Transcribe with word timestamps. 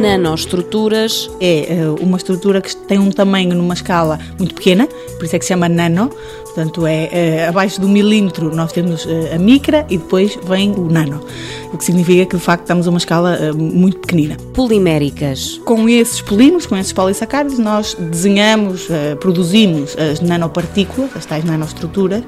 nanoestruturas. 0.00 1.30
É 1.40 1.74
eh, 1.74 1.90
uma 2.00 2.16
estrutura 2.16 2.60
que 2.60 2.74
tem 2.74 2.98
um 2.98 3.10
tamanho 3.10 3.54
numa 3.54 3.74
escala 3.74 4.18
muito 4.38 4.54
pequena, 4.54 4.86
por 4.86 5.24
isso 5.24 5.36
é 5.36 5.38
que 5.38 5.44
se 5.44 5.50
chama 5.50 5.68
nano. 5.68 6.10
Portanto, 6.44 6.84
é, 6.84 7.08
é 7.12 7.46
abaixo 7.46 7.80
do 7.80 7.88
milímetro 7.88 8.54
nós 8.54 8.72
temos 8.72 9.06
eh, 9.06 9.34
a 9.34 9.38
micra 9.38 9.86
e 9.88 9.96
depois 9.98 10.36
vem 10.44 10.72
o 10.72 10.90
nano, 10.90 11.24
o 11.72 11.78
que 11.78 11.84
significa 11.84 12.26
que 12.26 12.36
de 12.36 12.42
facto 12.42 12.62
estamos 12.62 12.86
a 12.86 12.90
uma 12.90 12.98
escala 12.98 13.52
muito 13.54 13.98
pequenina. 13.98 14.36
Poliméricas. 14.52 15.60
Com 15.64 15.88
esses 15.88 16.20
polímeros, 16.20 16.66
com 16.66 16.76
esses 16.76 16.92
polissacáridos, 16.92 17.58
nós 17.58 17.94
desenhamos, 17.94 18.88
produzimos 19.20 19.96
as 19.96 20.20
nanopartículas, 20.20 21.10
as 21.14 21.24
tais 21.24 21.44
nanoestruturas, 21.44 22.24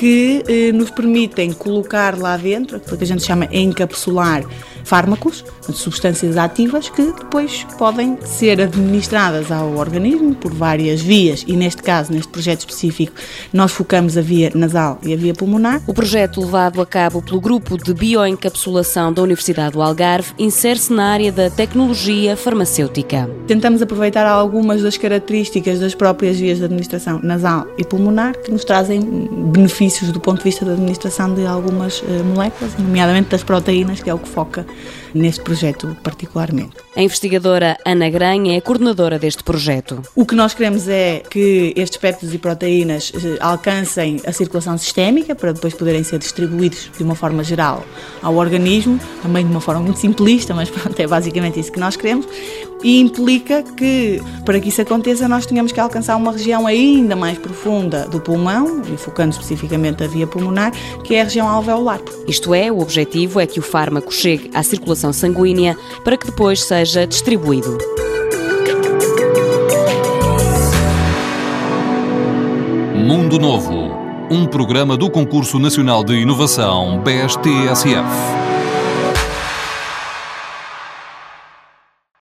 que 0.00 0.42
eh, 0.48 0.72
nos 0.72 0.90
permitem 0.90 1.52
colocar 1.52 2.16
lá 2.18 2.34
dentro 2.34 2.78
aquilo 2.78 2.96
que 2.96 3.04
a 3.04 3.06
gente 3.06 3.22
chama 3.22 3.46
encapsular 3.52 4.44
fármacos, 4.84 5.44
substâncias 5.72 6.36
ativas 6.36 6.88
que 6.88 7.02
depois 7.02 7.66
podem 7.78 8.18
ser 8.24 8.60
administradas 8.60 9.50
ao 9.50 9.76
organismo 9.76 10.34
por 10.34 10.52
várias 10.52 11.00
vias 11.00 11.44
e 11.46 11.56
neste 11.56 11.82
caso, 11.82 12.12
neste 12.12 12.30
projeto 12.30 12.60
específico, 12.60 13.12
nós 13.52 13.72
focamos 13.72 14.16
a 14.16 14.20
via 14.20 14.50
nasal 14.54 14.98
e 15.02 15.12
a 15.12 15.16
via 15.16 15.34
pulmonar. 15.34 15.80
O 15.86 15.94
projeto 15.94 16.40
levado 16.40 16.80
a 16.80 16.86
cabo 16.86 17.22
pelo 17.22 17.40
Grupo 17.40 17.76
de 17.76 17.94
Bioencapsulação 17.94 19.12
da 19.12 19.22
Universidade 19.22 19.72
do 19.72 19.82
Algarve 19.82 20.32
insere-se 20.38 20.92
na 20.92 21.12
área 21.12 21.32
da 21.32 21.50
tecnologia 21.50 22.36
farmacêutica. 22.36 23.30
Tentamos 23.46 23.82
aproveitar 23.82 24.26
algumas 24.26 24.82
das 24.82 24.96
características 24.96 25.80
das 25.80 25.94
próprias 25.94 26.38
vias 26.38 26.58
de 26.58 26.64
administração 26.64 27.20
nasal 27.22 27.66
e 27.78 27.84
pulmonar 27.84 28.36
que 28.38 28.50
nos 28.50 28.64
trazem 28.64 29.00
benefícios 29.52 30.10
do 30.12 30.20
ponto 30.20 30.38
de 30.38 30.44
vista 30.44 30.64
da 30.64 30.72
administração 30.72 31.34
de 31.34 31.46
algumas 31.46 32.02
eh, 32.08 32.22
moléculas, 32.22 32.76
nomeadamente 32.78 33.30
das 33.30 33.42
proteínas, 33.42 34.02
que 34.02 34.10
é 34.10 34.14
o 34.14 34.18
que 34.18 34.28
foca 34.28 34.66
neste 35.14 35.42
projeto 35.42 35.96
particularmente. 36.02 36.76
A 36.96 37.02
investigadora 37.02 37.76
Ana 37.84 38.08
Granha 38.10 38.56
é 38.56 38.60
coordenadora 38.60 39.18
deste 39.18 39.42
projeto. 39.42 40.02
O 40.14 40.26
que 40.26 40.34
nós 40.34 40.54
queremos 40.54 40.88
é 40.88 41.22
que 41.28 41.72
estes 41.76 41.98
péptidos 41.98 42.34
e 42.34 42.38
proteínas 42.38 43.12
eh, 43.14 43.36
alcancem 43.40 44.20
a 44.26 44.32
circulação 44.32 44.76
sistémica 44.78 45.34
para 45.34 45.52
depois 45.52 45.74
poderem 45.74 46.02
ser 46.02 46.18
distribuídos 46.18 46.90
de 46.96 47.02
uma 47.02 47.14
forma 47.14 47.42
geral 47.42 47.84
ao 48.22 48.36
organismo, 48.36 48.98
também 49.22 49.44
de 49.44 49.50
uma 49.50 49.60
forma 49.60 49.82
muito 49.82 49.98
simplista, 49.98 50.54
mas 50.54 50.70
pronto, 50.70 50.98
é 50.98 51.06
basicamente 51.06 51.58
isso 51.60 51.72
que 51.72 51.80
nós 51.80 51.96
queremos 51.96 52.26
e 52.82 53.00
implica 53.00 53.62
que, 53.62 54.22
para 54.44 54.58
que 54.60 54.68
isso 54.68 54.80
aconteça, 54.80 55.28
nós 55.28 55.46
tenhamos 55.46 55.72
que 55.72 55.80
alcançar 55.80 56.16
uma 56.16 56.32
região 56.32 56.66
ainda 56.66 57.14
mais 57.14 57.38
profunda 57.38 58.06
do 58.06 58.20
pulmão, 58.20 58.82
e 58.92 58.96
focando 58.96 59.30
especificamente 59.30 60.02
a 60.02 60.06
via 60.06 60.26
pulmonar, 60.26 60.72
que 61.04 61.14
é 61.14 61.20
a 61.20 61.24
região 61.24 61.48
alveolar. 61.48 62.00
Isto 62.26 62.54
é, 62.54 62.70
o 62.70 62.80
objetivo 62.80 63.40
é 63.40 63.46
que 63.46 63.58
o 63.58 63.62
fármaco 63.62 64.12
chegue 64.12 64.50
à 64.54 64.62
circulação 64.62 65.12
sanguínea 65.12 65.76
para 66.04 66.16
que 66.16 66.26
depois 66.26 66.62
seja 66.62 67.06
distribuído. 67.06 67.78
Mundo 72.94 73.38
Novo, 73.38 73.90
um 74.30 74.46
programa 74.46 74.96
do 74.96 75.10
Concurso 75.10 75.58
Nacional 75.58 76.04
de 76.04 76.14
Inovação 76.14 77.02
BSTSF. 77.02 78.49